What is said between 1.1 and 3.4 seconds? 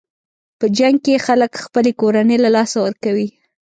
خلک خپلې کورنۍ له لاسه ورکوي.